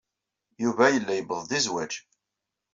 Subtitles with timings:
[0.63, 1.93] Yuba yella yuweḍ-d i zzwaj.